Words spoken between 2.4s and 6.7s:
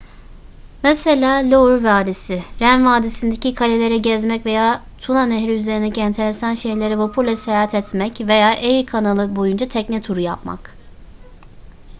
ren vadisi'ndeki kaleleri gezmek veya tuna nehri üzerindeki enteresan